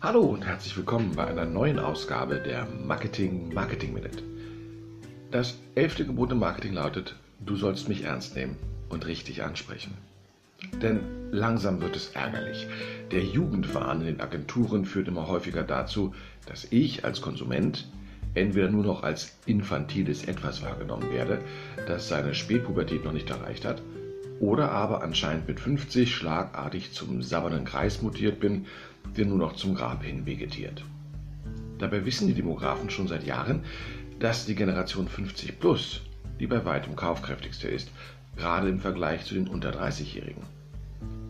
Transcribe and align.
Hallo 0.00 0.20
und 0.20 0.46
herzlich 0.46 0.76
willkommen 0.76 1.16
bei 1.16 1.26
einer 1.26 1.44
neuen 1.44 1.80
Ausgabe 1.80 2.36
der 2.36 2.68
Marketing 2.86 3.52
Marketing 3.52 3.92
Minute. 3.92 4.22
Das 5.32 5.58
elfte 5.74 6.06
Gebot 6.06 6.30
im 6.30 6.38
Marketing 6.38 6.74
lautet, 6.74 7.16
du 7.44 7.56
sollst 7.56 7.88
mich 7.88 8.04
ernst 8.04 8.36
nehmen 8.36 8.54
und 8.90 9.06
richtig 9.06 9.42
ansprechen. 9.42 9.94
Denn 10.80 11.00
langsam 11.32 11.80
wird 11.80 11.96
es 11.96 12.10
ärgerlich. 12.10 12.68
Der 13.10 13.24
Jugendwahn 13.24 14.02
in 14.02 14.06
den 14.06 14.20
Agenturen 14.20 14.84
führt 14.84 15.08
immer 15.08 15.26
häufiger 15.26 15.64
dazu, 15.64 16.14
dass 16.46 16.68
ich 16.70 17.04
als 17.04 17.20
Konsument 17.20 17.88
entweder 18.34 18.70
nur 18.70 18.84
noch 18.84 19.02
als 19.02 19.36
infantiles 19.46 20.24
Etwas 20.24 20.62
wahrgenommen 20.62 21.10
werde, 21.10 21.40
das 21.88 22.06
seine 22.08 22.36
Spätpubertät 22.36 23.04
noch 23.04 23.12
nicht 23.12 23.30
erreicht 23.30 23.64
hat, 23.64 23.82
oder 24.40 24.70
aber 24.70 25.02
anscheinend 25.02 25.48
mit 25.48 25.60
50 25.60 26.14
schlagartig 26.14 26.92
zum 26.92 27.22
sabbernden 27.22 27.64
Kreis 27.64 28.02
mutiert 28.02 28.40
bin, 28.40 28.66
der 29.16 29.26
nur 29.26 29.38
noch 29.38 29.54
zum 29.54 29.74
Grab 29.74 30.02
hin 30.04 30.26
vegetiert. 30.26 30.84
Dabei 31.78 32.04
wissen 32.04 32.28
die 32.28 32.34
Demografen 32.34 32.90
schon 32.90 33.08
seit 33.08 33.24
Jahren, 33.24 33.64
dass 34.18 34.46
die 34.46 34.54
Generation 34.54 35.08
50 35.08 35.60
plus 35.60 36.02
die 36.38 36.46
bei 36.46 36.64
weitem 36.64 36.96
kaufkräftigste 36.96 37.68
ist, 37.68 37.90
gerade 38.36 38.68
im 38.68 38.80
Vergleich 38.80 39.24
zu 39.24 39.34
den 39.34 39.48
unter 39.48 39.70
30-Jährigen. 39.70 40.42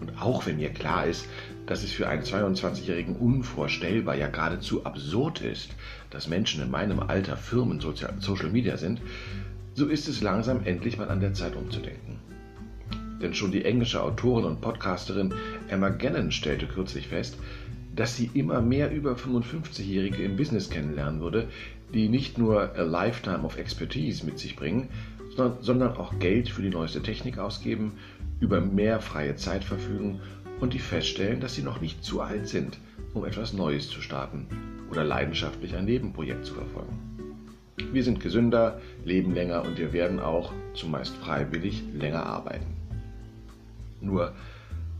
Und 0.00 0.20
auch 0.20 0.46
wenn 0.46 0.56
mir 0.56 0.70
klar 0.70 1.06
ist, 1.06 1.26
dass 1.66 1.82
es 1.82 1.92
für 1.92 2.08
einen 2.08 2.22
22-Jährigen 2.22 3.16
unvorstellbar, 3.16 4.16
ja 4.16 4.28
geradezu 4.28 4.84
absurd 4.84 5.40
ist, 5.40 5.70
dass 6.10 6.28
Menschen 6.28 6.62
in 6.62 6.70
meinem 6.70 7.00
Alter 7.00 7.36
Firmen 7.36 7.80
Social 7.80 8.50
Media 8.50 8.76
sind, 8.76 9.00
so 9.74 9.86
ist 9.86 10.08
es 10.08 10.20
langsam 10.20 10.64
endlich 10.64 10.98
mal 10.98 11.08
an 11.08 11.20
der 11.20 11.34
Zeit 11.34 11.56
umzudenken. 11.56 12.13
Denn 13.24 13.32
schon 13.32 13.52
die 13.52 13.64
englische 13.64 14.02
Autorin 14.02 14.44
und 14.44 14.60
Podcasterin 14.60 15.32
Emma 15.68 15.88
Gannon 15.88 16.30
stellte 16.30 16.66
kürzlich 16.66 17.08
fest, 17.08 17.38
dass 17.96 18.16
sie 18.16 18.28
immer 18.34 18.60
mehr 18.60 18.92
über 18.92 19.14
55-Jährige 19.14 20.22
im 20.22 20.36
Business 20.36 20.68
kennenlernen 20.68 21.22
würde, 21.22 21.48
die 21.94 22.10
nicht 22.10 22.36
nur 22.36 22.76
a 22.76 22.82
lifetime 22.82 23.44
of 23.44 23.56
expertise 23.56 24.26
mit 24.26 24.38
sich 24.38 24.56
bringen, 24.56 24.90
sondern 25.62 25.96
auch 25.96 26.18
Geld 26.18 26.50
für 26.50 26.60
die 26.60 26.68
neueste 26.68 27.02
Technik 27.02 27.38
ausgeben, 27.38 27.92
über 28.40 28.60
mehr 28.60 29.00
freie 29.00 29.36
Zeit 29.36 29.64
verfügen 29.64 30.20
und 30.60 30.74
die 30.74 30.78
feststellen, 30.78 31.40
dass 31.40 31.54
sie 31.54 31.62
noch 31.62 31.80
nicht 31.80 32.04
zu 32.04 32.20
alt 32.20 32.46
sind, 32.46 32.78
um 33.14 33.24
etwas 33.24 33.54
Neues 33.54 33.88
zu 33.88 34.02
starten 34.02 34.48
oder 34.90 35.02
leidenschaftlich 35.02 35.74
ein 35.74 35.86
Nebenprojekt 35.86 36.44
zu 36.44 36.52
verfolgen. 36.52 36.98
Wir 37.90 38.04
sind 38.04 38.20
gesünder, 38.20 38.82
leben 39.02 39.32
länger 39.32 39.62
und 39.62 39.78
wir 39.78 39.94
werden 39.94 40.20
auch, 40.20 40.52
zumeist 40.74 41.16
freiwillig, 41.16 41.82
länger 41.94 42.26
arbeiten. 42.26 42.83
Nur, 44.04 44.32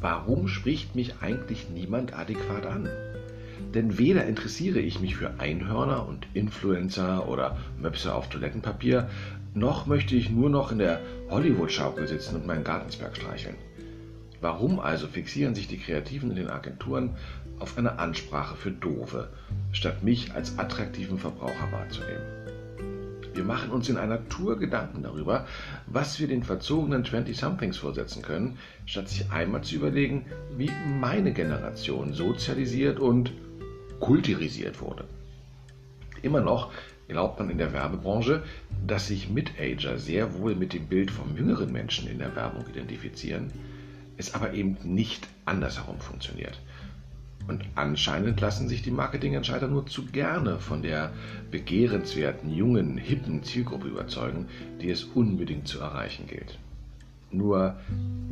warum 0.00 0.48
spricht 0.48 0.94
mich 0.94 1.14
eigentlich 1.20 1.68
niemand 1.70 2.18
adäquat 2.18 2.66
an? 2.66 2.88
Denn 3.74 3.98
weder 3.98 4.24
interessiere 4.24 4.80
ich 4.80 5.00
mich 5.00 5.16
für 5.16 5.38
Einhörner 5.38 6.08
und 6.08 6.26
Influencer 6.34 7.28
oder 7.28 7.56
Möpse 7.80 8.14
auf 8.14 8.28
Toilettenpapier, 8.28 9.08
noch 9.54 9.86
möchte 9.86 10.16
ich 10.16 10.30
nur 10.30 10.50
noch 10.50 10.72
in 10.72 10.78
der 10.78 11.00
Hollywood-Schaukel 11.30 12.08
sitzen 12.08 12.36
und 12.36 12.46
meinen 12.46 12.64
Gartensberg 12.64 13.16
streicheln. 13.16 13.56
Warum 14.40 14.80
also 14.80 15.06
fixieren 15.06 15.54
sich 15.54 15.68
die 15.68 15.78
Kreativen 15.78 16.30
in 16.30 16.36
den 16.36 16.50
Agenturen 16.50 17.16
auf 17.60 17.78
eine 17.78 17.98
Ansprache 17.98 18.56
für 18.56 18.72
Dove, 18.72 19.28
statt 19.72 20.02
mich 20.02 20.32
als 20.34 20.58
attraktiven 20.58 21.18
Verbraucher 21.18 21.70
wahrzunehmen? 21.70 22.53
Wir 23.34 23.44
machen 23.44 23.70
uns 23.70 23.88
in 23.88 23.96
einer 23.96 24.28
Tour 24.28 24.58
Gedanken 24.58 25.02
darüber, 25.02 25.46
was 25.86 26.20
wir 26.20 26.28
den 26.28 26.44
verzogenen 26.44 27.04
20-somethings 27.04 27.76
vorsetzen 27.76 28.22
können, 28.22 28.58
statt 28.86 29.08
sich 29.08 29.30
einmal 29.30 29.62
zu 29.62 29.74
überlegen, 29.74 30.26
wie 30.56 30.70
meine 31.00 31.32
Generation 31.32 32.12
sozialisiert 32.12 33.00
und 33.00 33.32
kulturisiert 33.98 34.80
wurde. 34.80 35.04
Immer 36.22 36.40
noch 36.40 36.72
glaubt 37.08 37.38
man 37.38 37.50
in 37.50 37.58
der 37.58 37.72
Werbebranche, 37.72 38.44
dass 38.86 39.08
sich 39.08 39.28
Mid-Ager 39.28 39.98
sehr 39.98 40.34
wohl 40.34 40.54
mit 40.54 40.72
dem 40.72 40.86
Bild 40.86 41.10
vom 41.10 41.36
jüngeren 41.36 41.72
Menschen 41.72 42.08
in 42.08 42.20
der 42.20 42.34
Werbung 42.36 42.64
identifizieren, 42.68 43.50
es 44.16 44.34
aber 44.34 44.54
eben 44.54 44.76
nicht 44.84 45.26
andersherum 45.44 45.98
funktioniert. 45.98 46.60
Und 47.46 47.64
anscheinend 47.74 48.40
lassen 48.40 48.68
sich 48.68 48.82
die 48.82 48.90
Marketingentscheider 48.90 49.68
nur 49.68 49.86
zu 49.86 50.06
gerne 50.06 50.58
von 50.58 50.82
der 50.82 51.12
begehrenswerten, 51.50 52.54
jungen, 52.54 52.96
hippen 52.96 53.42
Zielgruppe 53.42 53.88
überzeugen, 53.88 54.46
die 54.80 54.90
es 54.90 55.04
unbedingt 55.04 55.68
zu 55.68 55.80
erreichen 55.80 56.26
gilt. 56.26 56.58
Nur 57.30 57.76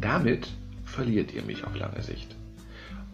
damit 0.00 0.48
verliert 0.84 1.34
ihr 1.34 1.42
mich 1.42 1.64
auf 1.64 1.76
lange 1.76 2.02
Sicht. 2.02 2.36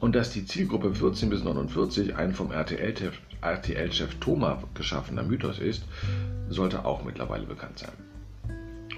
Und 0.00 0.14
dass 0.14 0.32
die 0.32 0.47
Zielgruppe 0.47 0.94
14 0.94 1.31
bis 1.31 1.42
49 1.42 2.15
ein 2.15 2.32
vom 2.32 2.53
RTL-Chef 2.53 3.19
RTL 3.41 3.91
Thomas 4.20 4.59
geschaffener 4.75 5.25
Mythos 5.25 5.59
ist, 5.59 5.84
sollte 6.48 6.84
auch 6.84 7.04
mittlerweile 7.04 7.47
bekannt 7.47 7.80
sein. 7.80 7.92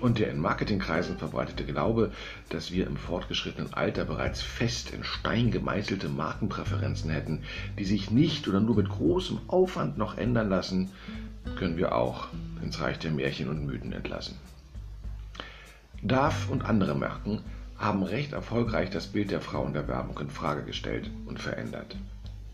Und 0.00 0.18
der 0.18 0.30
in 0.30 0.40
Marketingkreisen 0.40 1.18
verbreitete 1.18 1.64
Glaube, 1.64 2.10
dass 2.48 2.72
wir 2.72 2.86
im 2.86 2.96
fortgeschrittenen 2.96 3.74
Alter 3.74 4.04
bereits 4.04 4.40
fest 4.40 4.92
in 4.92 5.04
Stein 5.04 5.50
gemeißelte 5.50 6.08
Markenpräferenzen 6.08 7.10
hätten, 7.10 7.42
die 7.78 7.84
sich 7.84 8.10
nicht 8.10 8.48
oder 8.48 8.60
nur 8.60 8.76
mit 8.76 8.88
großem 8.88 9.38
Aufwand 9.48 9.98
noch 9.98 10.16
ändern 10.16 10.48
lassen, 10.48 10.90
können 11.56 11.76
wir 11.76 11.94
auch 11.94 12.28
ins 12.62 12.80
Reich 12.80 12.98
der 12.98 13.10
Märchen 13.10 13.48
und 13.48 13.66
Mythen 13.66 13.92
entlassen. 13.92 14.36
DAF 16.02 16.48
und 16.48 16.64
andere 16.64 16.94
Marken 16.94 17.42
haben 17.76 18.02
recht 18.02 18.32
erfolgreich 18.32 18.88
das 18.88 19.06
Bild 19.06 19.30
der 19.30 19.40
Frau 19.40 19.66
in 19.66 19.74
der 19.74 19.86
Werbung 19.86 20.18
in 20.18 20.30
Frage 20.30 20.64
gestellt 20.64 21.10
und 21.26 21.40
verändert. 21.40 21.96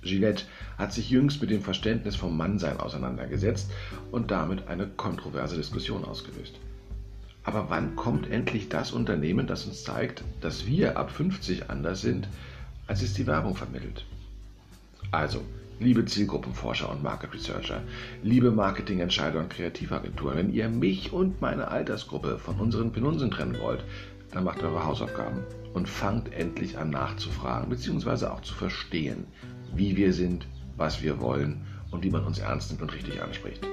Gillette 0.02 0.44
hat 0.78 0.92
sich 0.92 1.10
jüngst 1.10 1.40
mit 1.40 1.50
dem 1.50 1.62
Verständnis 1.62 2.16
vom 2.16 2.36
Mannsein 2.36 2.78
auseinandergesetzt 2.78 3.70
und 4.10 4.30
damit 4.30 4.68
eine 4.68 4.86
kontroverse 4.86 5.56
Diskussion 5.56 6.04
ausgelöst. 6.04 6.58
Aber 7.46 7.70
wann 7.70 7.94
kommt 7.94 8.28
endlich 8.28 8.68
das 8.68 8.90
Unternehmen, 8.90 9.46
das 9.46 9.66
uns 9.66 9.84
zeigt, 9.84 10.24
dass 10.40 10.66
wir 10.66 10.96
ab 10.98 11.12
50 11.12 11.70
anders 11.70 12.00
sind, 12.00 12.26
als 12.88 13.02
es 13.02 13.14
die 13.14 13.28
Werbung 13.28 13.54
vermittelt? 13.54 14.04
Also, 15.12 15.42
liebe 15.78 16.04
Zielgruppenforscher 16.04 16.90
und 16.90 17.04
Market 17.04 17.32
Researcher, 17.34 17.82
liebe 18.24 18.50
Marketingentscheider 18.50 19.38
und 19.38 19.50
Kreativagenturen, 19.50 20.36
wenn 20.36 20.52
ihr 20.52 20.68
mich 20.68 21.12
und 21.12 21.40
meine 21.40 21.68
Altersgruppe 21.68 22.40
von 22.40 22.58
unseren 22.58 22.90
Penunsen 22.90 23.30
trennen 23.30 23.60
wollt, 23.60 23.84
dann 24.32 24.42
macht 24.42 24.64
eure 24.64 24.84
Hausaufgaben 24.84 25.44
und 25.72 25.88
fangt 25.88 26.32
endlich 26.32 26.76
an 26.78 26.90
nachzufragen 26.90 27.70
bzw. 27.70 28.26
auch 28.26 28.40
zu 28.40 28.54
verstehen, 28.54 29.24
wie 29.72 29.96
wir 29.96 30.12
sind, 30.12 30.48
was 30.76 31.00
wir 31.00 31.20
wollen 31.20 31.64
und 31.92 32.02
wie 32.02 32.10
man 32.10 32.24
uns 32.24 32.40
ernst 32.40 32.70
nimmt 32.70 32.82
und 32.82 32.92
richtig 32.92 33.22
anspricht. 33.22 33.64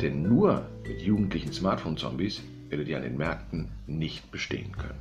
Denn 0.00 0.22
nur 0.22 0.66
mit 0.86 1.02
jugendlichen 1.02 1.52
Smartphone-Zombies 1.52 2.42
werdet 2.70 2.88
ihr 2.88 2.96
an 2.96 3.02
den 3.02 3.16
Märkten 3.16 3.68
nicht 3.86 4.30
bestehen 4.30 4.72
können. 4.72 4.98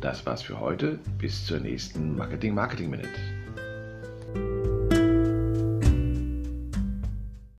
Das 0.00 0.24
war's 0.26 0.42
für 0.42 0.60
heute. 0.60 0.98
Bis 1.18 1.46
zur 1.46 1.60
nächsten 1.60 2.16
Marketing 2.16 2.54
Marketing 2.54 2.90
Minute. 2.90 3.08